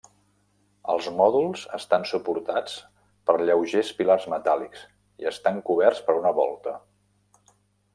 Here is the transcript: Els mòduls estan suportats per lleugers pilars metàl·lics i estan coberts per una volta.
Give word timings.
Els 0.93 1.09
mòduls 1.19 1.65
estan 1.79 2.07
suportats 2.13 2.79
per 3.31 3.37
lleugers 3.45 3.95
pilars 4.01 4.29
metàl·lics 4.35 4.91
i 5.25 5.33
estan 5.37 5.65
coberts 5.71 6.07
per 6.11 6.21
una 6.25 6.39
volta. 6.45 6.79